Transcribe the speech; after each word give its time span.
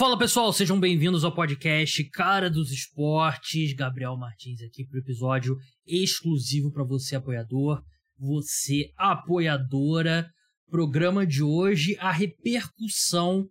Fala 0.00 0.16
pessoal, 0.16 0.50
sejam 0.50 0.80
bem-vindos 0.80 1.24
ao 1.24 1.34
podcast 1.34 2.02
Cara 2.04 2.48
dos 2.48 2.72
Esportes. 2.72 3.74
Gabriel 3.74 4.16
Martins 4.16 4.62
aqui 4.62 4.82
para 4.86 4.96
o 4.96 5.00
episódio 5.02 5.58
exclusivo 5.86 6.72
para 6.72 6.84
você, 6.84 7.16
apoiador, 7.16 7.84
você, 8.18 8.90
apoiadora. 8.96 10.26
Programa 10.70 11.26
de 11.26 11.42
hoje, 11.42 11.98
a 11.98 12.10
repercussão, 12.10 13.46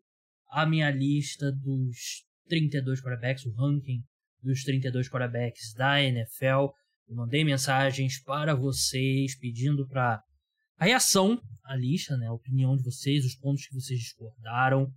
a 0.50 0.66
minha 0.66 0.90
lista 0.90 1.52
dos 1.52 2.26
32 2.48 3.00
quarterbacks, 3.00 3.46
o 3.46 3.54
ranking 3.54 4.02
dos 4.42 4.64
32 4.64 5.08
quarterbacks 5.08 5.76
da 5.76 6.02
NFL. 6.02 6.74
Eu 7.08 7.16
mandei 7.16 7.44
mensagens 7.44 8.20
para 8.24 8.56
vocês 8.56 9.38
pedindo 9.38 9.88
para 9.88 10.20
a 10.80 10.86
reação 10.86 11.40
à 11.64 11.76
lista, 11.76 12.18
né, 12.18 12.26
a 12.26 12.34
opinião 12.34 12.76
de 12.76 12.82
vocês, 12.82 13.24
os 13.24 13.36
pontos 13.36 13.68
que 13.68 13.76
vocês 13.76 14.00
discordaram. 14.00 14.92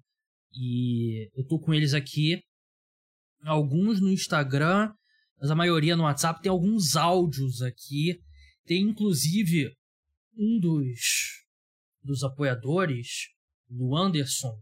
E 0.55 1.31
eu 1.35 1.45
tô 1.47 1.59
com 1.59 1.73
eles 1.73 1.95
aqui, 1.95 2.41
alguns 3.45 4.01
no 4.01 4.11
Instagram, 4.11 4.93
mas 5.41 5.51
a 5.51 5.55
maioria 5.55 5.97
no 5.97 6.05
WhatsApp. 6.05 6.41
Tem 6.43 6.51
alguns 6.51 6.97
áudios 6.97 7.63
aqui. 7.63 8.21
Tem 8.65 8.83
inclusive 8.83 9.73
um 10.37 10.59
dos, 10.61 11.45
dos 12.03 12.23
apoiadores, 12.23 13.29
o 13.69 13.97
Anderson, 13.97 14.57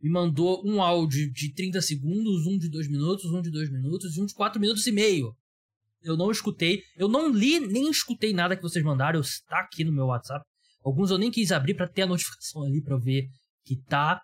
me 0.00 0.10
mandou 0.10 0.62
um 0.64 0.80
áudio 0.80 1.30
de 1.32 1.52
30 1.52 1.80
segundos, 1.80 2.46
um 2.46 2.56
de 2.56 2.68
2 2.68 2.88
minutos, 2.88 3.24
um 3.32 3.40
de 3.40 3.50
2 3.50 3.70
minutos 3.70 4.16
e 4.16 4.20
um 4.20 4.26
de 4.26 4.34
4 4.34 4.60
minutos 4.60 4.86
e 4.86 4.92
meio. 4.92 5.34
Eu 6.02 6.16
não 6.16 6.30
escutei, 6.30 6.82
eu 6.96 7.08
não 7.08 7.32
li 7.32 7.58
nem 7.58 7.90
escutei 7.90 8.32
nada 8.32 8.56
que 8.56 8.62
vocês 8.62 8.84
mandaram, 8.84 9.20
está 9.20 9.60
aqui 9.60 9.82
no 9.82 9.92
meu 9.92 10.06
WhatsApp. 10.06 10.44
Alguns 10.84 11.10
eu 11.10 11.18
nem 11.18 11.30
quis 11.30 11.50
abrir 11.50 11.74
para 11.74 11.88
ter 11.88 12.02
a 12.02 12.06
notificação 12.06 12.62
ali 12.62 12.80
para 12.82 12.96
ver 12.96 13.28
que 13.64 13.76
tá, 13.84 14.20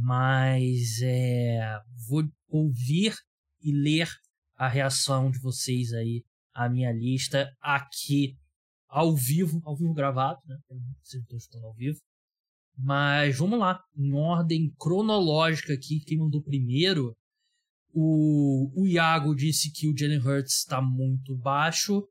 mas 0.00 1.00
é, 1.02 1.78
vou 2.08 2.24
ouvir 2.48 3.14
e 3.60 3.72
ler 3.72 4.08
a 4.56 4.68
reação 4.68 5.30
de 5.30 5.38
vocês 5.40 5.92
aí 5.92 6.24
à 6.54 6.68
minha 6.68 6.92
lista 6.92 7.50
aqui 7.60 8.36
ao 8.88 9.16
vivo, 9.16 9.60
ao 9.64 9.76
vivo 9.76 9.94
gravado, 9.94 10.38
né? 10.46 10.56
Vocês 11.02 11.22
estão 11.22 11.38
escutando 11.38 11.66
ao 11.66 11.74
vivo. 11.74 11.98
Mas 12.76 13.38
vamos 13.38 13.58
lá, 13.58 13.82
em 13.96 14.12
ordem 14.12 14.72
cronológica 14.78 15.72
aqui, 15.72 16.00
quem 16.00 16.18
mandou 16.18 16.42
primeiro, 16.42 17.14
o, 17.92 18.70
o 18.74 18.86
Iago 18.86 19.34
disse 19.34 19.70
que 19.70 19.88
o 19.88 19.96
Jalen 19.96 20.18
Hurts 20.18 20.58
está 20.58 20.80
muito 20.80 21.36
baixo. 21.36 22.06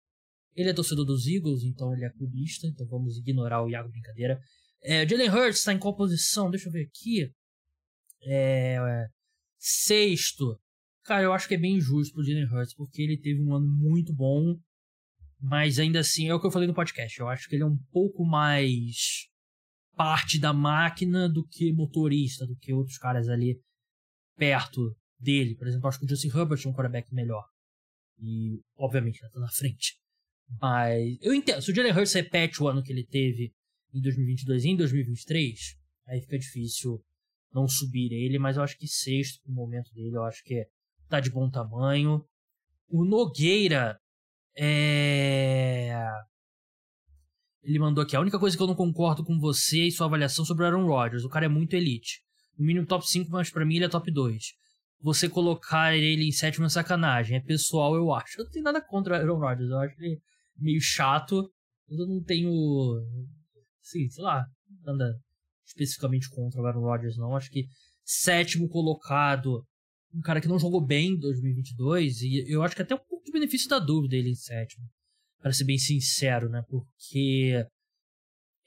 Ele 0.55 0.70
é 0.70 0.73
torcedor 0.73 1.05
dos 1.05 1.27
Eagles, 1.27 1.64
então 1.64 1.94
ele 1.94 2.05
é 2.05 2.09
clubista, 2.09 2.67
então 2.67 2.86
vamos 2.88 3.17
ignorar 3.17 3.64
o 3.64 3.70
Iago 3.70 3.89
brincadeira. 3.89 4.39
É, 4.83 5.08
Jalen 5.08 5.30
Hurts 5.30 5.59
está 5.59 5.73
em 5.73 5.80
qual 5.80 5.95
posição? 5.95 6.50
Deixa 6.50 6.67
eu 6.67 6.72
ver 6.72 6.88
aqui. 6.88 7.31
É, 8.23 8.75
é, 8.75 9.08
sexto. 9.58 10.59
Cara, 11.03 11.23
eu 11.23 11.33
acho 11.33 11.47
que 11.47 11.55
é 11.55 11.58
bem 11.58 11.77
injusto 11.77 12.14
pro 12.14 12.23
Jalen 12.23 12.45
Hurts, 12.45 12.75
porque 12.75 13.02
ele 13.02 13.17
teve 13.17 13.41
um 13.41 13.55
ano 13.55 13.67
muito 13.67 14.14
bom, 14.14 14.55
mas 15.39 15.80
ainda 15.80 16.00
assim, 16.00 16.27
é 16.27 16.33
o 16.33 16.39
que 16.39 16.45
eu 16.45 16.52
falei 16.52 16.67
no 16.67 16.73
podcast, 16.73 17.19
eu 17.19 17.27
acho 17.27 17.49
que 17.49 17.55
ele 17.55 17.64
é 17.64 17.66
um 17.66 17.77
pouco 17.92 18.23
mais 18.23 19.27
parte 19.95 20.39
da 20.39 20.53
máquina 20.53 21.27
do 21.27 21.45
que 21.45 21.73
motorista, 21.73 22.45
do 22.45 22.55
que 22.55 22.73
outros 22.73 22.97
caras 22.97 23.27
ali 23.27 23.59
perto 24.38 24.95
dele. 25.19 25.55
Por 25.55 25.67
exemplo, 25.67 25.88
acho 25.88 25.99
que 25.99 26.05
o 26.05 26.09
Justin 26.09 26.30
Herbert 26.30 26.61
é 26.64 26.67
um 26.69 26.73
quarterback 26.73 27.14
melhor. 27.14 27.45
E, 28.19 28.61
obviamente, 28.77 29.19
ele 29.22 29.31
tá 29.31 29.39
na 29.39 29.49
frente. 29.49 29.99
Mas, 30.59 31.17
eu 31.22 31.33
entendo, 31.33 31.61
se 31.61 31.72
o 31.72 31.75
Jalen 31.75 31.94
Hurts 31.94 32.14
repete 32.14 32.61
o 32.61 32.67
ano 32.67 32.83
que 32.83 32.92
ele 32.92 33.05
teve 33.05 33.53
em 33.94 34.02
2022 34.02 34.66
e 34.66 34.69
em 34.69 34.75
2023, 34.75 35.59
aí 36.08 36.22
fica 36.22 36.38
difícil 36.38 37.03
não 37.53 37.67
subir 37.67 38.11
ele, 38.11 38.39
mas 38.39 38.57
eu 38.57 38.63
acho 38.63 38.77
que 38.77 38.88
sexto 38.88 39.41
no 39.47 39.53
momento 39.53 39.94
dele, 39.94 40.16
eu 40.16 40.23
acho 40.23 40.44
que 40.44 40.55
é, 40.55 40.66
tá 41.09 41.19
de 41.19 41.30
bom 41.30 41.49
tamanho. 41.49 42.23
O 42.88 43.05
Nogueira 43.05 43.99
é. 44.58 45.93
Ele 47.64 47.80
mandou 47.80 48.03
aqui: 48.03 48.15
a 48.15 48.21
única 48.21 48.39
coisa 48.39 48.55
que 48.55 48.64
eu 48.64 48.67
não 48.67 48.76
concordo 48.76 49.23
com 49.23 49.39
você 49.39 49.87
e 49.87 49.92
sua 49.92 50.08
avaliação 50.08 50.43
sobre 50.45 50.64
o 50.64 50.65
Aaron 50.65 50.86
Rodgers. 50.86 51.23
O 51.23 51.30
cara 51.30 51.45
é 51.45 51.49
muito 51.49 51.76
elite. 51.76 52.21
No 52.58 52.65
mínimo 52.65 52.86
top 52.86 53.08
5, 53.08 53.30
mas 53.31 53.49
pra 53.49 53.65
mim 53.65 53.76
ele 53.76 53.86
é 53.86 53.89
top 53.89 54.11
2. 54.11 54.43
Você 55.02 55.27
colocar 55.27 55.95
ele 55.95 56.23
em 56.23 56.31
sétimo 56.31 56.65
é 56.65 56.70
sacanagem. 56.70 57.37
É 57.37 57.42
pessoal, 57.42 57.95
eu 57.95 58.14
acho. 58.14 58.39
Eu 58.39 58.45
não 58.45 58.52
tenho 58.52 58.65
nada 58.65 58.81
contra 58.81 59.14
o 59.14 59.17
Aaron 59.17 59.39
Rodgers. 59.39 59.70
Eu 59.70 59.80
acho 59.80 59.95
ele 59.99 60.21
meio 60.58 60.81
chato. 60.81 61.52
Eu 61.89 62.08
não 62.08 62.23
tenho. 62.23 62.52
Sim, 63.81 64.09
sei 64.09 64.23
lá. 64.23 64.45
Nada 64.83 65.20
especificamente 65.71 66.30
contra 66.30 66.61
o 66.61 66.65
Aaron 66.65 66.82
Rodgers, 66.82 67.17
não. 67.17 67.36
Acho 67.36 67.49
que 67.49 67.65
sétimo 68.04 68.67
colocado, 68.67 69.64
um 70.14 70.21
cara 70.21 70.42
que 70.42 70.48
não 70.48 70.59
jogou 70.59 70.86
bem 70.86 71.14
em 71.14 71.20
2022, 71.20 72.21
e 72.21 72.45
eu 72.48 72.61
acho 72.61 72.76
que 72.76 72.82
até 72.82 72.93
um 72.95 72.99
pouco 72.99 73.23
de 73.23 73.32
benefício 73.32 73.70
da 73.70 73.80
dúvida 73.80 74.15
ele 74.15 74.30
em 74.30 74.36
sétimo, 74.36 74.86
para 75.42 75.54
ser 75.54 75.64
bem 75.64 75.77
sincero, 75.77 76.49
né? 76.49 76.64
Porque 76.70 77.65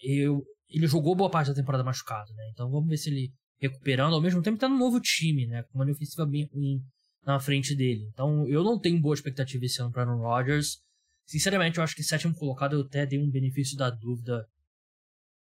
eu, 0.03 0.43
ele 0.69 0.87
jogou 0.87 1.15
boa 1.15 1.31
parte 1.31 1.49
da 1.49 1.55
temporada 1.55 1.85
machucado, 1.85 2.33
né? 2.35 2.51
Então 2.53 2.71
vamos 2.71 2.89
ver 2.89 2.97
se 2.97 3.11
ele 3.11 3.33
recuperando, 3.61 4.15
ao 4.15 4.23
mesmo 4.23 4.43
tempo 4.43 4.59
tá 4.59 4.69
no 4.69 4.79
novo 4.79 5.01
time, 5.01 5.47
né? 5.47 5.63
Com 5.65 5.79
uma 5.79 5.91
ofensiva 5.91 6.27
bem 6.27 6.49
ruim 6.53 6.81
na 7.25 7.39
frente 7.39 7.75
dele. 7.75 8.09
Então 8.13 8.47
eu 8.49 8.63
não 8.63 8.79
tenho 8.79 9.01
boa 9.01 9.15
expectativa 9.15 9.65
esse 9.65 9.81
ano 9.81 9.93
para 9.93 10.03
Aaron 10.03 10.21
Rodgers. 10.21 10.79
Sinceramente, 11.27 11.79
eu 11.79 11.85
acho 11.85 11.95
que 11.95 12.03
sétimo 12.03 12.35
colocado 12.35 12.77
eu 12.77 12.83
até 12.83 13.07
dei 13.07 13.19
um 13.19 13.31
benefício 13.31 13.77
da 13.79 13.89
dúvida 13.89 14.47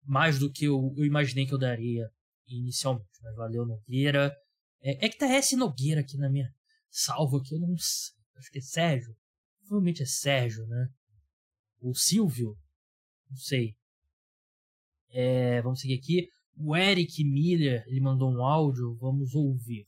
mais 0.07 0.39
do 0.39 0.51
que 0.51 0.67
eu, 0.67 0.95
eu 0.97 1.05
imaginei 1.05 1.47
que 1.47 1.53
eu 1.53 1.59
daria 1.59 2.11
inicialmente. 2.47 3.09
Mas 3.23 3.35
valeu, 3.35 3.67
Nogueira. 3.67 4.35
É, 4.81 5.07
é 5.07 5.09
que 5.09 5.19
tá 5.19 5.27
S 5.27 5.57
Nogueira 5.57 6.01
aqui 6.01 6.17
na 6.17 6.31
minha 6.31 6.53
salva 6.91 7.39
aqui, 7.39 7.55
eu 7.55 7.61
não 7.61 7.77
sei. 7.77 8.15
Acho 8.37 8.51
que 8.51 8.59
é 8.59 8.63
Sérgio. 8.63 9.17
Provavelmente 9.61 10.03
é 10.03 10.07
Sérgio, 10.07 10.67
né? 10.67 10.89
O 11.81 11.95
Silvio. 11.95 12.57
Não 13.31 13.37
sei. 13.37 13.75
É, 15.11 15.61
vamos 15.63 15.81
seguir 15.81 15.95
aqui. 15.95 16.29
O 16.59 16.77
Eric 16.77 17.23
Miller, 17.25 17.85
ele 17.87 18.01
mandou 18.01 18.31
um 18.31 18.45
áudio, 18.45 18.97
vamos 18.97 19.35
ouvir. 19.35 19.87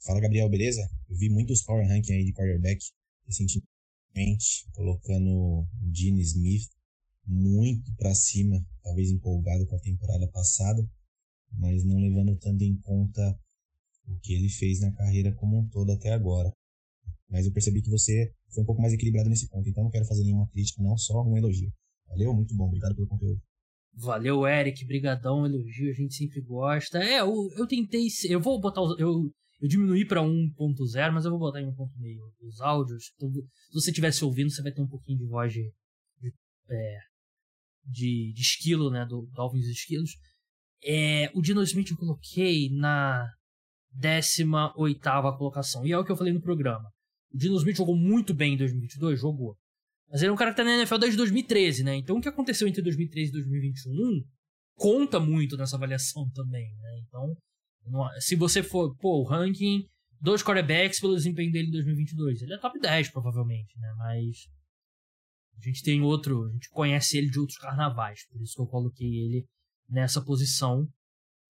Fala 0.00 0.20
Gabriel, 0.20 0.48
beleza? 0.48 0.80
Eu 1.08 1.16
vi 1.16 1.28
muitos 1.28 1.62
power 1.62 1.86
ranking 1.86 2.12
aí 2.12 2.24
de 2.24 2.32
quarterback 2.32 2.78
recentemente, 3.26 4.66
colocando 4.72 5.28
o 5.28 5.66
Gene 5.92 6.22
Smith 6.22 6.70
muito 7.28 7.94
para 7.96 8.14
cima, 8.14 8.64
talvez 8.82 9.10
empolgado 9.10 9.66
com 9.66 9.76
a 9.76 9.80
temporada 9.80 10.26
passada, 10.28 10.82
mas 11.52 11.84
não 11.84 11.98
levando 11.98 12.36
tanto 12.38 12.64
em 12.64 12.76
conta 12.80 13.38
o 14.06 14.18
que 14.20 14.32
ele 14.32 14.48
fez 14.48 14.80
na 14.80 14.92
carreira 14.92 15.34
como 15.34 15.58
um 15.58 15.68
todo 15.68 15.92
até 15.92 16.12
agora. 16.12 16.50
Mas 17.28 17.44
eu 17.44 17.52
percebi 17.52 17.82
que 17.82 17.90
você 17.90 18.32
foi 18.52 18.62
um 18.62 18.66
pouco 18.66 18.80
mais 18.80 18.94
equilibrado 18.94 19.28
nesse 19.28 19.48
ponto, 19.48 19.68
então 19.68 19.84
não 19.84 19.90
quero 19.90 20.06
fazer 20.06 20.24
nenhuma 20.24 20.48
crítica, 20.48 20.82
não 20.82 20.96
só 20.96 21.22
um 21.22 21.36
elogio. 21.36 21.70
Valeu, 22.08 22.32
muito 22.34 22.54
bom, 22.56 22.66
obrigado 22.66 22.94
pelo 22.94 23.06
conteúdo. 23.06 23.40
Valeu, 23.92 24.46
Eric, 24.46 24.84
brigadão, 24.86 25.44
elogio, 25.44 25.90
a 25.90 25.94
gente 25.94 26.14
sempre 26.14 26.40
gosta. 26.40 26.98
É, 26.98 27.20
eu, 27.20 27.50
eu 27.56 27.66
tentei, 27.66 28.06
eu 28.30 28.40
vou 28.40 28.58
botar 28.60 28.80
eu 28.98 29.30
eu 29.60 29.68
diminuí 29.68 30.06
para 30.06 30.22
1.0, 30.22 31.12
mas 31.12 31.24
eu 31.24 31.32
vou 31.32 31.40
botar 31.40 31.60
em 31.60 31.66
1.5 31.66 32.32
os 32.42 32.60
áudios. 32.60 33.12
Então, 33.16 33.32
se 33.32 33.72
você 33.72 33.90
estivesse 33.90 34.24
ouvindo, 34.24 34.50
você 34.50 34.62
vai 34.62 34.70
ter 34.72 34.80
um 34.80 34.86
pouquinho 34.86 35.18
de 35.18 35.26
voz 35.26 35.52
de, 35.52 35.72
de 36.20 36.32
é, 36.70 36.98
de, 37.88 38.32
de 38.32 38.42
esquilo, 38.42 38.90
né? 38.90 39.04
Do 39.06 39.28
Dolphins 39.32 39.66
Esquilos. 39.66 40.12
É, 40.84 41.30
o 41.34 41.42
Dino 41.42 41.62
Smith 41.62 41.90
eu 41.90 41.96
coloquei 41.96 42.70
na 42.70 43.26
18 43.92 44.74
colocação. 45.36 45.86
E 45.86 45.92
é 45.92 45.98
o 45.98 46.04
que 46.04 46.12
eu 46.12 46.16
falei 46.16 46.32
no 46.32 46.40
programa. 46.40 46.88
O 47.32 47.38
Dino 47.38 47.56
Smith 47.56 47.76
jogou 47.76 47.96
muito 47.96 48.34
bem 48.34 48.54
em 48.54 48.56
2022, 48.56 49.20
jogou. 49.20 49.56
Mas 50.10 50.22
ele 50.22 50.30
é 50.30 50.32
um 50.32 50.36
cara 50.36 50.50
que 50.50 50.56
tá 50.56 50.64
na 50.64 50.76
NFL 50.76 50.98
desde 50.98 51.16
2013, 51.16 51.84
né? 51.84 51.96
Então 51.96 52.16
o 52.16 52.20
que 52.20 52.28
aconteceu 52.28 52.66
entre 52.66 52.82
2013 52.82 53.28
e 53.28 53.32
2021 53.32 54.24
conta 54.74 55.20
muito 55.20 55.56
nessa 55.56 55.76
avaliação 55.76 56.30
também, 56.30 56.74
né? 56.76 57.00
Então, 57.06 57.36
se 58.20 58.36
você 58.36 58.62
for, 58.62 58.96
pô, 58.96 59.20
o 59.20 59.24
ranking, 59.24 59.84
dois 60.20 60.42
quarterbacks 60.42 61.00
pelo 61.00 61.16
desempenho 61.16 61.50
dele 61.50 61.68
em 61.68 61.72
2022, 61.72 62.42
ele 62.42 62.54
é 62.54 62.58
top 62.58 62.78
10 62.78 63.10
provavelmente, 63.10 63.78
né? 63.78 63.92
Mas 63.98 64.46
a 65.58 65.68
gente 65.68 65.82
tem 65.82 66.02
outro, 66.02 66.44
a 66.44 66.52
gente 66.52 66.68
conhece 66.70 67.18
ele 67.18 67.30
de 67.30 67.38
outros 67.38 67.58
carnavais, 67.58 68.26
por 68.30 68.40
isso 68.40 68.54
que 68.54 68.62
eu 68.62 68.66
coloquei 68.66 69.08
ele 69.08 69.46
nessa 69.88 70.22
posição. 70.22 70.86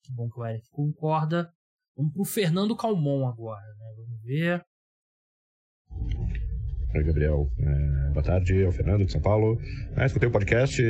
Que 0.02 0.12
bom 0.12 0.28
que 0.30 0.40
o 0.40 0.46
Eric 0.46 0.66
concorda. 0.70 1.52
Vamos 1.94 2.12
pro 2.14 2.24
Fernando 2.24 2.76
Calmon 2.76 3.26
agora, 3.26 3.66
né? 3.78 3.94
Vamos 3.96 4.22
ver. 4.22 4.64
Oi, 6.94 7.04
Gabriel. 7.04 7.52
É, 7.58 8.10
boa 8.12 8.22
tarde, 8.22 8.62
é 8.62 8.66
o 8.66 8.72
Fernando 8.72 9.04
de 9.04 9.12
São 9.12 9.20
Paulo. 9.20 9.60
Ah, 9.94 10.06
escutei 10.06 10.26
o 10.26 10.32
podcast, 10.32 10.82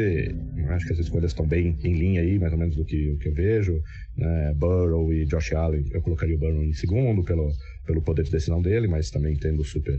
acho 0.70 0.87
que 0.87 0.93
as 0.93 0.99
escolhas 1.00 1.32
estão 1.32 1.47
bem 1.47 1.76
em 1.82 1.93
linha 1.94 2.20
aí, 2.20 2.38
mais 2.38 2.53
ou 2.53 2.59
menos 2.59 2.76
do 2.76 2.85
que, 2.85 3.11
o 3.11 3.19
que 3.19 3.29
eu 3.29 3.35
vejo. 3.35 3.82
Né? 4.17 4.55
Burrow 4.55 5.12
e 5.12 5.25
Josh 5.25 5.53
Allen, 5.55 5.85
eu 5.91 6.00
colocaria 6.00 6.37
o 6.37 6.38
Burrow 6.38 6.62
em 6.62 6.73
segundo 6.73 7.25
pelo, 7.25 7.50
pelo 7.85 8.00
poder 8.00 8.23
de 8.23 8.31
decisão 8.31 8.62
dele, 8.62 8.87
mas 8.87 9.11
também 9.11 9.37
tendo 9.37 9.65
super 9.65 9.99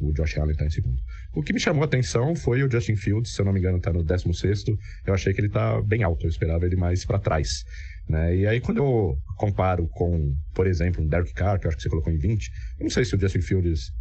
O 0.00 0.12
Josh 0.12 0.38
Allen 0.38 0.52
está 0.52 0.64
em 0.64 0.70
segundo. 0.70 1.00
O 1.34 1.42
que 1.42 1.52
me 1.52 1.60
chamou 1.60 1.82
a 1.82 1.86
atenção 1.86 2.34
foi 2.34 2.62
o 2.62 2.70
Justin 2.70 2.96
Fields, 2.96 3.34
se 3.34 3.40
eu 3.40 3.44
não 3.44 3.52
me 3.52 3.60
engano, 3.60 3.78
está 3.78 3.92
no 3.92 4.02
16. 4.02 4.64
Eu 5.06 5.14
achei 5.14 5.32
que 5.32 5.40
ele 5.40 5.48
está 5.48 5.80
bem 5.82 6.02
alto, 6.02 6.24
eu 6.24 6.30
esperava 6.30 6.64
ele 6.64 6.76
mais 6.76 7.04
para 7.04 7.18
trás. 7.18 7.64
Né? 8.08 8.36
E 8.36 8.46
aí, 8.46 8.60
quando 8.60 8.78
eu 8.78 9.18
comparo 9.36 9.86
com, 9.88 10.34
por 10.54 10.66
exemplo, 10.66 11.02
um 11.02 11.06
Derek 11.06 11.34
Carr, 11.34 11.60
que 11.60 11.66
eu 11.66 11.68
acho 11.68 11.76
que 11.76 11.82
você 11.82 11.88
colocou 11.90 12.12
em 12.12 12.18
20, 12.18 12.50
eu 12.78 12.84
não 12.84 12.90
sei 12.90 13.04
se 13.04 13.14
o 13.14 13.20
Justin 13.20 13.42
Fields 13.42 13.92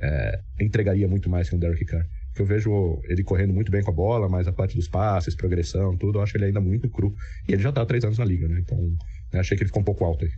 é, 0.00 0.40
entregaria 0.60 1.08
muito 1.08 1.28
mais 1.28 1.48
que 1.48 1.56
um 1.56 1.58
Derek 1.58 1.84
Carr. 1.84 2.06
Porque 2.28 2.42
eu 2.42 2.46
vejo 2.46 3.00
ele 3.04 3.24
correndo 3.24 3.52
muito 3.52 3.72
bem 3.72 3.82
com 3.82 3.90
a 3.90 3.94
bola, 3.94 4.28
mas 4.28 4.46
a 4.46 4.52
parte 4.52 4.76
dos 4.76 4.88
passes, 4.88 5.34
progressão, 5.34 5.96
tudo, 5.96 6.18
eu 6.18 6.22
acho 6.22 6.36
ele 6.36 6.44
ainda 6.46 6.60
muito 6.60 6.88
cru. 6.88 7.12
E 7.48 7.52
ele 7.52 7.62
já 7.62 7.70
está 7.70 7.82
há 7.82 7.86
três 7.86 8.04
anos 8.04 8.18
na 8.18 8.24
liga, 8.24 8.46
né? 8.46 8.60
Então, 8.60 8.78
né, 9.32 9.40
achei 9.40 9.56
que 9.56 9.64
ele 9.64 9.68
ficou 9.68 9.82
um 9.82 9.84
pouco 9.84 10.04
alto 10.04 10.24
aí. 10.24 10.30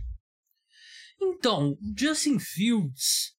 Então, 1.21 1.77
Justin 1.95 2.39
Fields 2.39 3.33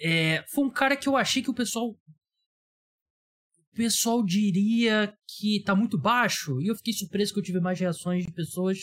é, 0.00 0.42
foi 0.48 0.64
um 0.64 0.70
cara 0.70 0.96
que 0.96 1.08
eu 1.08 1.16
achei 1.16 1.42
que 1.42 1.50
o 1.50 1.54
pessoal. 1.54 1.90
O 1.90 3.76
pessoal 3.76 4.24
diria 4.24 5.14
que 5.28 5.62
tá 5.62 5.76
muito 5.76 5.98
baixo. 5.98 6.60
E 6.60 6.68
eu 6.68 6.76
fiquei 6.76 6.92
surpreso 6.92 7.32
que 7.32 7.38
eu 7.38 7.44
tive 7.44 7.60
mais 7.60 7.78
reações 7.78 8.24
de 8.26 8.32
pessoas 8.32 8.78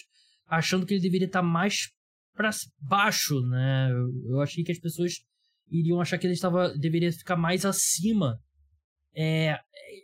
achando 0.46 0.86
que 0.86 0.94
ele 0.94 1.02
deveria 1.02 1.28
estar 1.28 1.42
tá 1.42 1.46
mais 1.46 1.92
para 2.34 2.52
baixo, 2.80 3.42
né? 3.42 3.90
Eu 4.30 4.40
achei 4.42 4.64
que 4.64 4.72
as 4.72 4.80
pessoas 4.80 5.14
iriam 5.70 6.00
achar 6.00 6.18
que 6.18 6.26
ele 6.26 6.34
estava 6.34 6.70
deveria 6.78 7.12
ficar 7.12 7.36
mais 7.36 7.66
acima. 7.66 8.40
É, 9.14 9.60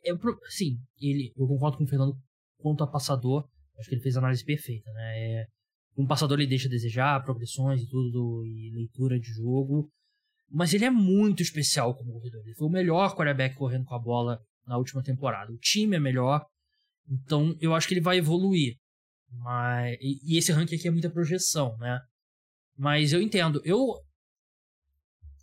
é, 0.05 0.11
sim, 0.49 0.77
ele, 0.99 1.31
eu 1.37 1.47
concordo 1.47 1.77
com 1.77 1.83
o 1.83 1.87
Fernando 1.87 2.17
quanto 2.57 2.83
a 2.83 2.87
passador. 2.87 3.47
Acho 3.79 3.89
que 3.89 3.95
ele 3.95 4.01
fez 4.01 4.15
a 4.15 4.19
análise 4.19 4.43
perfeita, 4.43 4.91
né? 4.91 5.19
É, 5.19 5.47
um 5.95 6.07
passador 6.07 6.39
ele 6.39 6.49
deixa 6.49 6.67
a 6.67 6.71
desejar, 6.71 7.23
progressões 7.23 7.81
e 7.81 7.87
tudo, 7.87 8.43
e 8.45 8.71
leitura 8.73 9.19
de 9.19 9.27
jogo. 9.27 9.89
Mas 10.53 10.71
ele 10.71 10.85
é 10.85 10.91
muito 10.91 11.41
especial 11.41 11.95
como 11.95 12.13
corredor. 12.13 12.43
Ele 12.45 12.53
foi 12.53 12.67
o 12.67 12.71
melhor 12.71 13.15
quarterback 13.15 13.55
correndo 13.55 13.85
com 13.85 13.95
a 13.95 13.99
bola 13.99 14.39
na 14.67 14.77
última 14.77 15.01
temporada. 15.01 15.51
O 15.51 15.57
time 15.57 15.95
é 15.95 15.99
melhor. 15.99 16.45
Então 17.09 17.57
eu 17.59 17.73
acho 17.73 17.87
que 17.87 17.95
ele 17.95 18.01
vai 18.01 18.17
evoluir. 18.17 18.77
Mas, 19.31 19.97
e, 19.99 20.37
esse 20.37 20.51
ranking 20.51 20.75
aqui 20.75 20.87
é 20.87 20.91
muita 20.91 21.09
projeção, 21.09 21.75
né? 21.79 21.99
Mas 22.77 23.13
eu 23.13 23.21
entendo. 23.21 23.59
Eu 23.65 23.99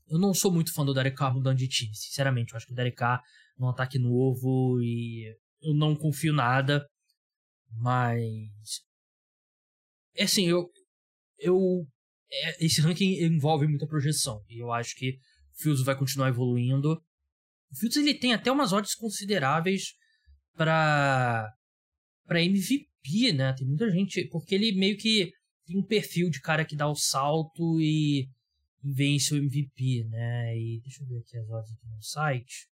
eu 0.06 0.18
não 0.18 0.32
sou 0.32 0.52
muito 0.52 0.72
fã 0.72 0.84
do 0.84 0.94
Derek 0.94 1.16
Carr 1.16 1.34
mudando 1.34 1.58
de 1.58 1.68
time, 1.68 1.94
sinceramente. 1.94 2.52
Eu 2.52 2.56
acho 2.56 2.66
que 2.66 2.72
o 2.72 2.76
Derek 2.76 2.96
Carr 2.96 3.20
num 3.58 3.68
ataque 3.68 3.98
novo 3.98 4.80
e 4.80 5.36
eu 5.60 5.74
não 5.74 5.96
confio 5.96 6.32
nada. 6.32 6.86
Mas 7.72 8.80
é 10.16 10.22
assim, 10.22 10.46
eu. 10.48 10.70
eu 11.38 11.84
é, 12.32 12.64
esse 12.64 12.80
ranking 12.80 13.22
envolve 13.22 13.66
muita 13.66 13.86
projeção. 13.86 14.42
E 14.48 14.62
eu 14.62 14.72
acho 14.72 14.96
que 14.96 15.10
o 15.10 15.62
Fields 15.62 15.84
vai 15.84 15.96
continuar 15.96 16.28
evoluindo. 16.28 16.92
O 17.70 17.76
Fields 17.76 17.96
ele 17.96 18.14
tem 18.14 18.32
até 18.32 18.50
umas 18.50 18.72
odds 18.72 18.94
consideráveis 18.94 19.94
para 20.54 21.52
para 22.26 22.44
MVP, 22.44 23.32
né? 23.34 23.52
Tem 23.54 23.66
muita 23.66 23.90
gente, 23.90 24.24
porque 24.28 24.54
ele 24.54 24.72
meio 24.72 24.96
que 24.96 25.32
tem 25.66 25.76
um 25.76 25.84
perfil 25.84 26.30
de 26.30 26.40
cara 26.40 26.64
que 26.64 26.76
dá 26.76 26.88
o 26.88 26.94
salto 26.94 27.80
e, 27.80 28.28
vence 28.82 29.34
o 29.34 29.36
MVP, 29.36 30.04
né? 30.08 30.56
E 30.56 30.80
deixa 30.80 31.02
eu 31.02 31.06
ver 31.06 31.18
aqui 31.18 31.36
as 31.36 31.48
odds 31.48 31.72
aqui 31.72 31.86
no 31.86 32.02
site. 32.02 32.68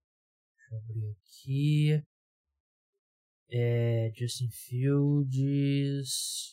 Deixa 0.55 0.73
eu 0.73 0.79
abrir 0.79 1.11
aqui. 1.11 2.03
É, 3.49 4.11
Justin 4.15 4.49
Fields. 4.49 6.52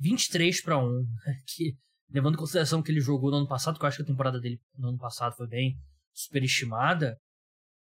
23 0.00 0.62
para 0.62 0.78
1, 0.78 1.06
que 1.46 1.76
levando 2.10 2.34
em 2.34 2.38
consideração 2.38 2.82
que 2.82 2.90
ele 2.90 3.00
jogou 3.00 3.30
no 3.30 3.38
ano 3.38 3.48
passado, 3.48 3.78
que 3.78 3.84
eu 3.84 3.88
acho 3.88 3.98
que 3.98 4.02
a 4.02 4.06
temporada 4.06 4.40
dele 4.40 4.60
no 4.76 4.88
ano 4.88 4.98
passado 4.98 5.36
foi 5.36 5.46
bem 5.46 5.76
superestimada, 6.12 7.18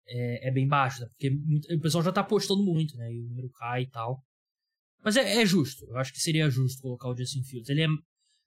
é, 0.07 0.49
é 0.49 0.51
bem 0.51 0.67
baixo, 0.67 1.01
né? 1.01 1.07
porque 1.07 1.29
o 1.73 1.79
pessoal 1.79 2.03
já 2.03 2.11
tá 2.11 2.21
apostando 2.21 2.63
muito, 2.63 2.97
né? 2.97 3.11
E 3.11 3.21
o 3.21 3.27
número 3.27 3.49
cai 3.51 3.83
e 3.83 3.89
tal. 3.89 4.21
Mas 5.03 5.15
é, 5.15 5.41
é, 5.41 5.45
justo, 5.45 5.85
eu 5.85 5.97
acho 5.97 6.11
que 6.11 6.19
seria 6.19 6.49
justo 6.49 6.81
colocar 6.81 7.09
o 7.09 7.17
Justin 7.17 7.43
Fields. 7.43 7.69
Ele 7.69 7.83
é, 7.83 7.87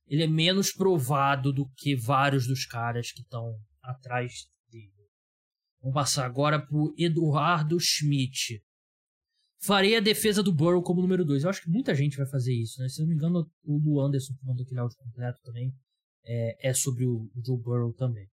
ele 0.06 0.22
é 0.22 0.26
menos 0.26 0.72
provado 0.72 1.52
do 1.52 1.68
que 1.76 1.96
vários 1.96 2.46
dos 2.46 2.64
caras 2.66 3.10
que 3.10 3.22
estão 3.22 3.58
atrás 3.82 4.46
dele. 4.70 4.92
Vamos 5.80 5.94
passar 5.94 6.26
agora 6.26 6.64
pro 6.64 6.94
Eduardo 6.96 7.78
Schmidt. 7.80 8.62
Farei 9.66 9.96
a 9.96 10.00
defesa 10.00 10.42
do 10.42 10.52
Burrow 10.52 10.82
como 10.82 11.00
número 11.00 11.24
2. 11.24 11.42
Eu 11.42 11.50
acho 11.50 11.62
que 11.62 11.70
muita 11.70 11.94
gente 11.94 12.18
vai 12.18 12.26
fazer 12.26 12.52
isso, 12.52 12.80
né? 12.82 12.88
Se 12.88 13.00
não 13.00 13.08
me 13.08 13.14
engano, 13.14 13.50
o 13.64 13.78
do 13.78 13.98
Anderson, 13.98 14.34
que 14.34 14.44
mandou 14.44 14.62
aquele 14.62 14.78
áudio 14.78 14.98
completo 14.98 15.40
também, 15.42 15.72
é, 16.26 16.68
é 16.68 16.74
sobre 16.74 17.06
o, 17.06 17.30
o 17.34 17.42
Joe 17.44 17.58
Burrow 17.58 17.92
também. 17.94 18.28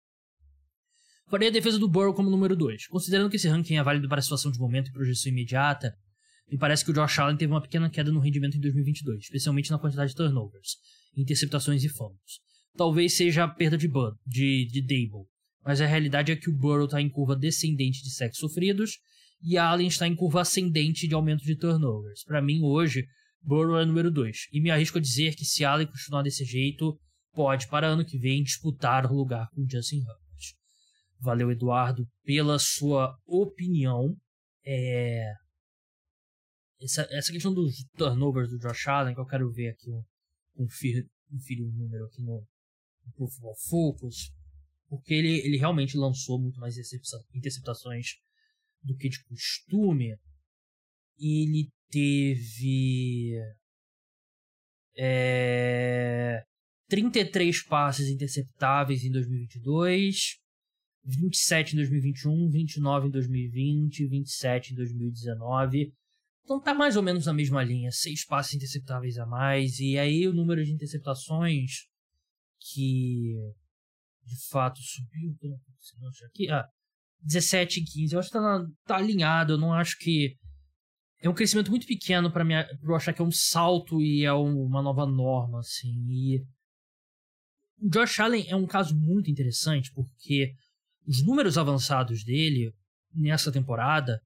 Farei 1.29 1.49
a 1.49 1.51
defesa 1.51 1.81
do 1.81 1.89
Burrow 1.89 2.15
como 2.15 2.31
número 2.31 2.55
2. 2.55 2.87
Considerando 2.87 3.29
que 3.29 3.35
esse 3.35 3.49
ranking 3.49 3.75
é 3.75 3.83
válido 3.83 4.09
para 4.09 4.21
a 4.21 4.23
situação 4.23 4.53
de 4.53 4.59
momento 4.61 4.89
e 4.89 4.93
projeção 4.93 5.33
imediata, 5.33 5.93
me 6.49 6.57
parece 6.57 6.85
que 6.85 6.93
o 6.93 6.95
Josh 6.95 7.19
Allen 7.19 7.37
teve 7.37 7.53
uma 7.53 7.61
pequena 7.61 7.91
queda 7.91 8.13
no 8.13 8.21
rendimento 8.21 8.57
em 8.57 8.61
2022, 8.61 9.25
especialmente 9.25 9.73
na 9.73 9.81
quantidade 9.81 10.11
de 10.11 10.17
turnovers, 10.17 10.77
interceptações 11.17 11.83
e 11.83 11.89
fumbles. 11.89 12.39
Talvez 12.77 13.17
seja 13.17 13.43
a 13.43 13.49
perda 13.49 13.77
de 13.77 13.89
de, 14.25 14.67
de 14.67 14.81
Dable, 14.81 15.27
mas 15.65 15.81
a 15.81 15.87
realidade 15.87 16.31
é 16.31 16.37
que 16.37 16.49
o 16.49 16.53
Burrow 16.53 16.85
está 16.85 17.01
em 17.01 17.09
curva 17.09 17.35
descendente 17.35 18.01
de 18.05 18.11
sacks 18.11 18.39
sofridos 18.39 19.01
e 19.41 19.57
Allen 19.57 19.87
está 19.87 20.07
em 20.07 20.17
curva 20.17 20.41
ascendente 20.41 21.07
de 21.07 21.15
aumento 21.15 21.45
de 21.45 21.57
turnovers. 21.57 22.25
Para 22.25 22.43
mim, 22.43 22.63
hoje, 22.63 23.07
Burrow 23.43 23.79
é 23.79 23.85
número 23.85 24.11
2. 24.11 24.49
E 24.53 24.61
me 24.61 24.71
arrisco 24.71 24.99
a 24.99 25.01
dizer 25.01 25.35
que 25.35 25.45
se 25.45 25.65
Allen 25.65 25.87
continuar 25.87 26.23
desse 26.23 26.45
jeito, 26.45 26.99
pode, 27.33 27.69
para 27.69 27.87
ano 27.87 28.05
que 28.05 28.19
vem, 28.19 28.43
disputar 28.43 29.07
o 29.07 29.15
lugar 29.15 29.49
com 29.51 29.67
Justin 29.69 29.99
Herbert. 29.99 30.17
Valeu, 31.21 31.51
Eduardo, 31.51 32.07
pela 32.25 32.59
sua 32.59 33.17
opinião. 33.27 34.17
É... 34.65 35.33
Essa, 36.81 37.07
essa 37.11 37.33
questão 37.33 37.55
dos 37.55 37.85
turnovers 37.97 38.51
do 38.51 38.59
Josh 38.59 38.87
Allen, 38.89 39.15
que 39.15 39.21
eu 39.21 39.27
quero 39.27 39.51
ver 39.51 39.71
aqui, 39.71 39.91
um, 39.91 40.03
confir, 40.55 41.07
conferir 41.31 41.65
um 41.65 41.73
número 41.73 42.05
aqui 42.05 42.21
no, 42.21 42.47
no 43.07 43.13
Football 43.29 43.55
Focus, 43.69 44.31
porque 44.89 45.15
ele, 45.15 45.39
ele 45.39 45.57
realmente 45.57 45.97
lançou 45.97 46.39
muito 46.39 46.61
mais 46.61 46.77
interceptações 47.35 48.17
do 48.87 48.97
que 48.97 49.09
de 49.09 49.23
costume, 49.25 50.17
ele 51.19 51.69
teve 51.91 53.35
é, 54.97 56.43
33 56.89 57.65
passes 57.65 58.09
interceptáveis 58.09 59.05
em 59.05 59.11
2022, 59.11 60.39
27 61.05 61.73
em 61.73 61.77
2021, 61.77 62.51
29 62.51 63.09
em 63.09 63.11
2020, 63.11 64.07
27 64.07 64.73
em 64.73 64.77
2019. 64.77 65.93
Então 66.45 66.61
tá 66.61 66.73
mais 66.73 66.97
ou 66.97 67.03
menos 67.03 67.27
na 67.27 67.33
mesma 67.33 67.63
linha, 67.63 67.91
seis 67.91 68.25
passes 68.25 68.55
interceptáveis 68.55 69.19
a 69.19 69.27
mais, 69.27 69.81
e 69.81 69.99
aí 69.99 70.29
o 70.29 70.33
número 70.33 70.65
de 70.65 70.73
interceptações 70.73 71.87
que 72.61 73.35
de 74.25 74.49
fato 74.49 74.81
subiu, 74.81 75.37
não 76.01 76.11
aqui, 76.27 76.51
ah, 76.51 76.69
17 77.23 77.81
e 77.81 77.85
15. 77.85 78.15
Eu 78.15 78.21
acho 78.21 78.29
que 78.29 78.39
tá, 78.39 78.67
tá 78.87 78.97
alinhado. 78.97 79.55
Eu 79.55 79.59
não 79.59 79.73
acho 79.73 79.99
que. 79.99 80.37
É 81.21 81.29
um 81.29 81.35
crescimento 81.35 81.71
muito 81.71 81.87
pequeno 81.87 82.31
para 82.31 82.45
eu 82.83 82.95
achar 82.95 83.13
que 83.13 83.23
é 83.23 83.25
um 83.25 83.33
salto 83.33 84.01
e 84.01 84.25
é 84.25 84.33
uma 84.33 84.83
nova 84.83 85.07
norma, 85.07 85.61
assim. 85.61 85.93
E. 86.09 86.45
O 87.81 87.91
Josh 87.91 88.21
Allen 88.21 88.47
é 88.49 88.57
um 88.57 88.67
caso 88.67 88.97
muito 88.97 89.31
interessante 89.31 89.93
porque 89.93 90.55
os 91.07 91.25
números 91.25 91.59
avançados 91.59 92.25
dele 92.25 92.73
nessa 93.15 93.53
temporada 93.53 94.21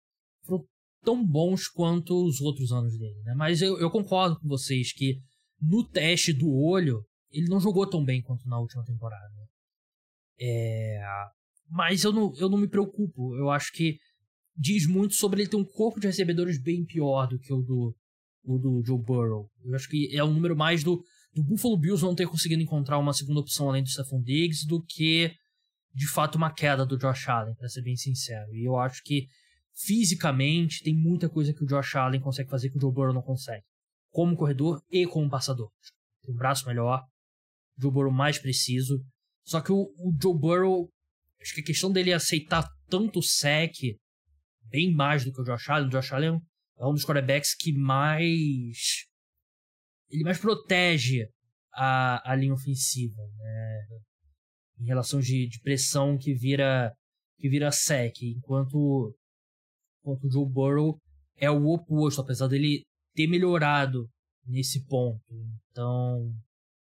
foram 0.45 0.65
tão 1.03 1.27
bons 1.27 1.69
quanto 1.69 2.27
os 2.27 2.41
outros 2.41 2.73
anos 2.73 2.97
dele, 2.99 3.21
né? 3.25 3.35
Mas 3.35 3.61
eu, 3.61 3.79
eu 3.79 3.91
concordo 3.91 4.39
com 4.39 4.49
vocês 4.49 4.93
que 4.93 5.19
no 5.61 5.87
teste 5.89 6.33
do 6.33 6.51
olho 6.53 7.05
ele 7.31 7.49
não 7.49 7.61
jogou 7.61 7.89
tão 7.89 8.05
bem 8.05 8.23
quanto 8.23 8.49
na 8.49 8.59
última 8.59 8.85
temporada. 8.85 9.49
É, 10.39 11.01
mas 11.71 12.03
eu 12.03 12.13
não, 12.13 12.33
eu 12.37 12.49
não 12.49 12.59
me 12.59 12.69
preocupo. 12.69 13.35
Eu 13.37 13.51
acho 13.51 13.73
que 13.73 13.97
diz 14.57 14.87
muito 14.87 15.15
sobre 15.15 15.43
ele 15.43 15.51
ter 15.51 15.57
um 15.57 15.65
corpo 15.65 16.01
de 16.01 16.09
recebedores 16.09 16.61
bem 16.61 16.85
pior 16.85 17.27
do 17.27 17.39
que 17.39 17.53
o 17.53 17.63
do, 17.63 17.97
o 18.45 18.59
do 18.59 18.83
Joe 18.85 18.99
Burrow. 18.99 19.49
Eu 19.65 19.75
acho 19.75 19.89
que 19.89 20.15
é 20.15 20.23
um 20.25 20.35
número 20.35 20.57
mais 20.57 20.83
do, 20.83 21.03
do 21.33 21.45
Buffalo 21.45 21.79
Bills 21.79 22.05
não 22.05 22.15
ter 22.15 22.27
conseguido 22.27 22.63
encontrar 22.63 22.99
uma 22.99 23.13
segunda 23.13 23.41
opção 23.41 23.69
além 23.69 23.83
do 23.83 23.89
Stephon 23.89 24.21
Diggs 24.21 24.67
do 24.67 24.83
que 24.83 25.33
de 25.93 26.09
fato 26.09 26.37
uma 26.37 26.53
queda 26.53 26.87
do 26.87 26.97
Josh 26.97 27.29
Allen, 27.29 27.55
para 27.55 27.69
ser 27.69 27.83
bem 27.83 27.97
sincero. 27.97 28.55
E 28.55 28.65
eu 28.65 28.77
acho 28.77 29.03
que 29.03 29.27
fisicamente 29.75 30.83
tem 30.83 30.95
muita 30.95 31.29
coisa 31.29 31.53
que 31.53 31.65
o 31.65 31.67
Josh 31.67 31.97
Allen 31.97 32.21
consegue 32.21 32.51
fazer 32.51 32.71
que 32.71 32.77
o 32.77 32.81
Joe 32.81 32.93
Burrow 32.93 33.15
não 33.15 33.23
consegue. 33.23 33.65
Como 34.11 34.37
corredor 34.37 34.83
e 34.91 35.07
como 35.07 35.31
passador. 35.31 35.71
Tem 36.23 36.35
um 36.35 36.37
braço 36.37 36.67
melhor, 36.67 37.03
Joe 37.79 37.91
Burrow 37.91 38.13
mais 38.13 38.39
preciso. 38.39 39.03
Só 39.45 39.61
que 39.61 39.73
o, 39.73 39.93
o 39.99 40.15
Joe 40.21 40.39
Burrow 40.39 40.91
Acho 41.41 41.55
que 41.55 41.61
a 41.61 41.65
questão 41.65 41.91
dele 41.91 42.13
aceitar 42.13 42.69
tanto 42.89 43.23
sec, 43.23 43.75
bem 44.65 44.93
mais 44.93 45.25
do 45.25 45.33
que 45.33 45.41
o 45.41 45.45
Josh 45.45 45.69
Allen. 45.69 45.89
O 45.89 45.91
Josh 45.91 46.13
Allen 46.13 46.41
é 46.79 46.87
um 46.87 46.93
dos 46.93 47.05
quarterbacks 47.05 47.55
que 47.55 47.73
mais. 47.73 49.07
Ele 50.11 50.25
mais 50.25 50.39
protege 50.39 51.29
a, 51.73 52.33
a 52.33 52.35
linha 52.35 52.53
ofensiva, 52.53 53.23
né? 53.37 53.87
em 54.81 54.87
relação 54.87 55.21
de, 55.21 55.47
de 55.47 55.61
pressão 55.61 56.17
que 56.19 56.35
vira 56.35 56.93
que 57.41 57.49
vira 57.49 57.73
sec, 57.73 58.15
enquanto, 58.23 59.17
enquanto 60.01 60.25
o 60.25 60.31
Joe 60.31 60.47
Burrow 60.47 60.99
é 61.37 61.51
o 61.51 61.69
oposto, 61.69 62.21
apesar 62.21 62.49
dele 62.49 62.83
ter 63.15 63.27
melhorado 63.27 64.07
nesse 64.45 64.85
ponto. 64.85 65.23
Então, 65.71 66.31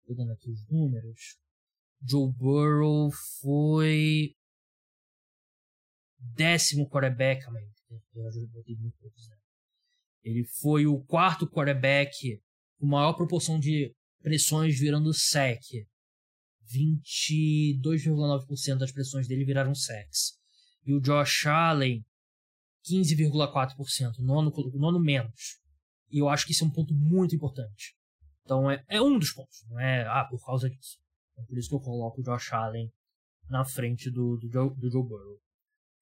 pegando 0.08 0.32
aqui 0.32 0.50
os 0.50 0.68
números, 0.68 1.38
Joe 2.02 2.34
Burrow 2.34 3.12
foi 3.40 4.34
décimo 6.20 6.90
quarterback, 6.90 7.46
ele 10.24 10.44
foi 10.44 10.86
o 10.86 11.00
quarto 11.06 11.48
quarterback 11.48 12.40
com 12.78 12.86
maior 12.86 13.14
proporção 13.14 13.58
de 13.60 13.96
pressões 14.22 14.80
virando 14.80 15.12
sec. 15.14 15.64
22,9% 16.72 18.78
das 18.78 18.92
pressões 18.92 19.28
dele 19.28 19.44
viraram 19.44 19.74
sacks. 19.74 20.38
E 20.86 20.94
o 20.94 21.02
Josh 21.02 21.48
Allen, 21.48 22.06
15,4%, 22.86 24.20
nono, 24.20 24.54
nono 24.76 25.00
menos. 25.00 25.60
E 26.12 26.20
eu 26.20 26.30
acho 26.30 26.46
que 26.46 26.52
isso 26.52 26.64
é 26.64 26.68
um 26.68 26.72
ponto 26.72 26.94
muito 26.94 27.36
importante. 27.36 27.96
Então 28.44 28.70
é, 28.70 28.86
é 28.88 29.02
um 29.02 29.18
dos 29.18 29.32
pontos, 29.32 29.66
não 29.68 29.80
é 29.80 30.06
ah, 30.08 30.28
por 30.30 30.46
causa 30.46 30.70
disso. 30.70 31.00
É 31.38 31.44
por 31.44 31.58
isso 31.58 31.70
que 31.70 31.76
eu 31.76 31.80
coloco 31.80 32.22
o 32.22 32.24
Josh 32.24 32.54
Allen 32.54 32.94
na 33.50 33.66
frente 33.66 34.12
do, 34.12 34.38
do, 34.38 34.48
Joe, 34.52 34.70
do 34.76 34.92
Joe 34.92 35.04
Burrow. 35.04 35.42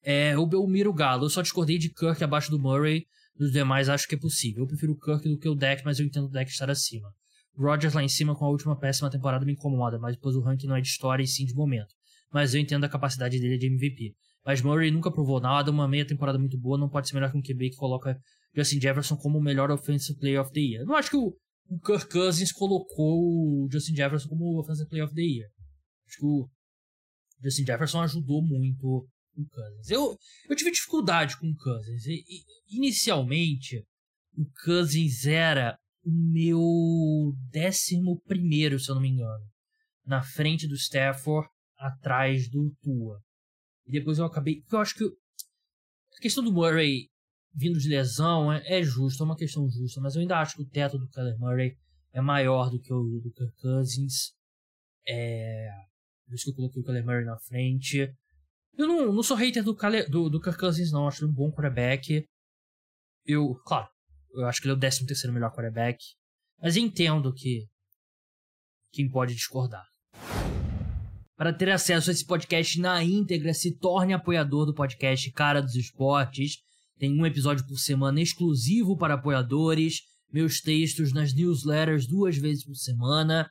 É, 0.04 0.38
o 0.38 0.46
Belmiro 0.46 0.94
Galo, 0.94 1.26
eu 1.26 1.30
só 1.30 1.42
discordei 1.42 1.78
de 1.78 1.90
Kirk 1.90 2.24
abaixo 2.24 2.50
do 2.50 2.60
Murray, 2.60 3.06
dos 3.36 3.52
demais 3.52 3.90
acho 3.90 4.08
que 4.08 4.16
é 4.16 4.18
possível. 4.18 4.64
Eu 4.64 4.68
prefiro 4.68 4.94
o 4.94 5.00
Kirk 5.00 5.28
do 5.28 5.38
que 5.38 5.50
o 5.50 5.56
Deck, 5.56 5.84
mas 5.84 6.00
eu 6.00 6.06
entendo 6.06 6.26
o 6.26 6.32
Deck 6.32 6.50
estar 6.50 6.70
acima. 6.70 7.10
Rodgers 7.58 7.94
lá 7.94 8.04
em 8.04 8.08
cima 8.08 8.36
com 8.36 8.46
a 8.46 8.50
última 8.50 8.78
péssima 8.78 9.10
temporada 9.10 9.46
me 9.46 9.54
incomoda, 9.54 9.98
mas 9.98 10.16
depois 10.16 10.36
o 10.36 10.42
ranking 10.42 10.68
não 10.68 10.76
é 10.76 10.82
de 10.82 10.88
história 10.88 11.24
e 11.24 11.28
sim 11.28 11.46
de 11.46 11.54
momento. 11.56 11.94
Mas 12.32 12.54
eu 12.54 12.62
entendo 12.62 12.84
a 12.84 12.90
capacidade 12.90 13.40
dele 13.40 13.58
de 13.58 13.68
MVP. 13.68 14.16
Mas 14.46 14.62
Murray 14.62 14.92
nunca 14.92 15.12
provou 15.12 15.42
nada, 15.42 15.72
uma 15.72 15.88
meia 15.88 16.06
temporada 16.06 16.38
muito 16.38 16.58
boa 16.58 16.78
não 16.78 16.88
pode 16.88 17.08
ser 17.10 17.16
melhor 17.16 17.32
que 17.32 17.38
um 17.38 17.42
QB 17.42 17.72
que 17.72 17.76
coloca 17.76 18.18
Justin 18.56 18.80
Jefferson 18.80 19.18
como 19.18 19.38
o 19.40 19.42
melhor 19.42 19.72
Offensive 19.72 20.18
Player 20.20 20.42
of 20.42 20.52
the 20.52 20.60
Year. 20.60 20.86
Não 20.86 20.96
acho 20.96 21.10
que 21.10 21.18
o, 21.18 21.36
o 21.68 21.80
Kirk 21.80 22.10
Cousins 22.10 22.52
colocou 22.52 23.66
o 23.66 23.68
Justin 23.72 23.96
Jefferson 23.96 24.30
como 24.30 24.60
Offensive 24.60 24.88
Player 24.88 25.06
of 25.06 25.14
the 25.14 25.22
Year. 25.22 25.50
Acho 26.08 26.18
que 26.20 26.26
o 26.26 26.50
Justin 27.44 27.66
Jefferson 27.66 28.02
ajudou 28.02 28.42
muito 28.42 29.08
o 29.42 29.50
Cousins. 29.50 29.90
Eu, 29.90 30.18
eu 30.50 30.56
tive 30.56 30.72
dificuldade 30.72 31.38
com 31.38 31.48
o 31.50 31.56
Cousins. 31.56 32.06
E, 32.06 32.24
inicialmente, 32.70 33.84
o 34.36 34.46
Cousins 34.64 35.26
era 35.26 35.78
o 36.04 36.12
meu 36.12 37.34
décimo 37.52 38.22
primeiro, 38.22 38.80
se 38.80 38.90
eu 38.90 38.96
não 38.96 39.02
me 39.02 39.10
engano. 39.10 39.46
Na 40.06 40.22
frente 40.22 40.68
do 40.68 40.76
Stafford, 40.76 41.50
atrás 41.78 42.50
do 42.50 42.74
Tua. 42.82 43.22
E 43.86 43.92
depois 43.92 44.18
eu 44.18 44.26
acabei. 44.26 44.64
Eu 44.72 44.80
acho 44.80 44.96
que. 44.96 45.04
A 45.04 46.20
questão 46.20 46.44
do 46.44 46.52
Murray 46.52 47.10
vindo 47.58 47.80
de 47.80 47.90
lesão 47.90 48.54
é, 48.54 48.62
é 48.66 48.84
justa, 48.84 49.24
é 49.24 49.26
uma 49.26 49.36
questão 49.36 49.68
justa, 49.68 50.00
mas 50.00 50.16
eu 50.16 50.22
ainda 50.22 50.40
acho 50.40 50.56
que 50.56 50.62
o 50.62 50.70
teto 50.70 50.98
do 51.00 51.10
Kyler 51.10 51.38
Murray 51.40 51.76
é 52.14 52.22
maior 52.22 52.70
do 52.70 52.80
que 52.80 52.94
o 52.94 53.20
do 53.20 53.32
Kirk 53.32 53.54
Cousins. 53.60 54.34
É. 55.08 55.68
Por 56.26 56.36
isso 56.36 56.44
que 56.46 56.52
eu 56.52 56.56
coloquei 56.56 56.82
o 56.82 56.86
Kyler 56.86 57.04
Murray 57.04 57.26
na 57.26 57.38
frente. 57.40 58.14
Eu 58.78 58.88
não, 58.88 59.12
não 59.12 59.24
sou 59.24 59.36
hater 59.36 59.64
do, 59.64 59.76
Kyler, 59.76 60.08
do, 60.10 60.30
do 60.30 60.40
Kirk 60.40 60.60
Cousins, 60.60 60.92
não. 60.92 61.08
Acho 61.08 61.24
ele 61.24 61.32
um 61.32 61.34
bom 61.34 61.52
quarterback. 61.52 62.24
Eu, 63.26 63.56
claro, 63.66 63.88
eu 64.36 64.46
acho 64.46 64.62
que 64.62 64.68
ele 64.68 64.74
é 64.74 64.78
o 64.78 64.80
13 64.80 65.06
terceiro 65.06 65.34
melhor 65.34 65.52
quarterback. 65.52 65.98
Mas 66.62 66.78
entendo 66.78 67.34
que 67.34 67.66
quem 68.92 69.10
pode 69.10 69.34
discordar. 69.34 69.84
Para 71.36 71.54
ter 71.54 71.70
acesso 71.72 72.10
a 72.10 72.14
esse 72.14 72.26
podcast 72.26 72.80
na 72.80 73.04
íntegra, 73.04 73.54
se 73.54 73.78
torne 73.78 74.14
apoiador 74.14 74.66
do 74.66 74.74
podcast 74.74 75.32
Cara 75.32 75.62
dos 75.62 75.76
Esportes. 75.76 76.58
Tem 77.00 77.20
um 77.20 77.26
episódio 77.26 77.66
por 77.66 77.78
semana 77.78 78.22
exclusivo 78.22 78.98
para 78.98 79.16
apoiadores, 79.16 80.02
meus 80.32 80.62
textos 80.62 81.14
nas 81.14 81.34
newsletters 81.34 82.08
duas 82.08 82.38
vezes 82.38 82.64
por 82.64 82.76
semana. 82.76 83.50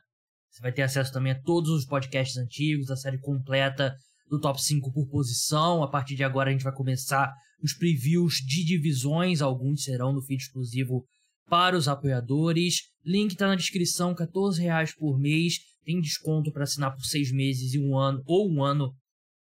Você 0.49 0.61
vai 0.61 0.71
ter 0.71 0.81
acesso 0.81 1.13
também 1.13 1.33
a 1.33 1.41
todos 1.41 1.69
os 1.69 1.85
podcasts 1.85 2.37
antigos, 2.37 2.89
a 2.89 2.95
série 2.95 3.19
completa 3.19 3.95
do 4.29 4.39
top 4.39 4.61
5 4.61 4.91
por 4.91 5.07
posição. 5.07 5.83
A 5.83 5.89
partir 5.89 6.15
de 6.15 6.23
agora 6.23 6.49
a 6.49 6.53
gente 6.53 6.63
vai 6.63 6.73
começar 6.73 7.33
os 7.61 7.73
previews 7.73 8.35
de 8.35 8.63
divisões, 8.63 9.41
alguns 9.41 9.83
serão 9.83 10.13
no 10.13 10.21
feed 10.21 10.41
exclusivo 10.41 11.05
para 11.49 11.75
os 11.77 11.87
apoiadores. 11.87 12.81
Link 13.03 13.31
está 13.31 13.47
na 13.47 13.55
descrição, 13.55 14.13
14 14.13 14.61
reais 14.61 14.93
por 14.93 15.19
mês. 15.19 15.55
Tem 15.83 15.99
desconto 16.01 16.51
para 16.51 16.63
assinar 16.63 16.93
por 16.93 17.03
seis 17.03 17.31
meses 17.31 17.73
e 17.73 17.79
um 17.79 17.97
ano, 17.97 18.21
ou 18.25 18.51
um 18.51 18.63
ano 18.63 18.93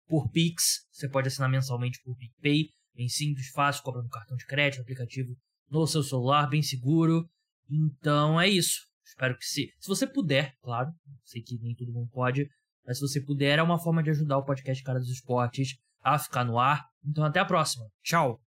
por 0.07 0.31
Pix. 0.31 0.87
Você 0.93 1.09
pode 1.09 1.29
assinar 1.29 1.51
mensalmente 1.51 2.01
por 2.05 2.17
PicPay. 2.17 2.69
Bem 2.95 3.09
simples, 3.09 3.49
fácil, 3.49 3.83
cobra 3.83 4.03
no 4.03 4.09
cartão 4.09 4.37
de 4.37 4.47
crédito, 4.47 4.81
aplicativo 4.81 5.35
no 5.69 5.87
seu 5.87 6.03
celular, 6.03 6.49
bem 6.49 6.63
seguro. 6.63 7.29
Então 7.69 8.41
é 8.41 8.49
isso. 8.49 8.79
Espero 9.05 9.37
que 9.37 9.45
se, 9.45 9.73
se 9.79 9.89
você 9.89 10.07
puder, 10.07 10.55
claro, 10.63 10.91
sei 11.25 11.43
que 11.43 11.59
nem 11.59 11.75
todo 11.75 11.93
mundo 11.93 12.09
pode, 12.13 12.49
mas 12.87 12.99
se 12.99 13.07
você 13.07 13.21
puder, 13.21 13.59
é 13.59 13.63
uma 13.63 13.79
forma 13.79 14.03
de 14.03 14.11
ajudar 14.11 14.39
o 14.39 14.45
podcast 14.45 14.83
Cara 14.83 14.99
dos 14.99 15.11
Esportes 15.11 15.77
a 16.03 16.19
ficar 16.19 16.45
no 16.45 16.59
ar. 16.59 16.87
Então 17.05 17.25
até 17.25 17.41
a 17.41 17.45
próxima. 17.45 17.87
Tchau! 18.03 18.46